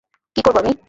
কী 0.35 0.41
করব 0.41 0.57
আমি? 0.57 0.71